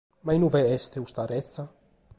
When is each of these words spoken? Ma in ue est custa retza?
Ma 0.23 0.33
in 0.37 0.45
ue 0.47 0.59
est 0.75 0.89
custa 1.01 1.23
retza? 1.31 1.63